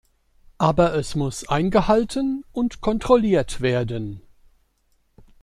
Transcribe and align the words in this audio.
Aber 0.57 0.95
es 0.95 1.13
muss 1.13 1.47
eingehalten 1.47 2.43
und 2.53 2.81
kontrolliert 2.81 3.61
werden. 3.61 4.23